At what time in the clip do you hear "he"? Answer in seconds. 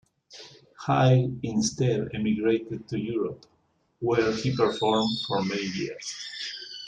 4.35-4.55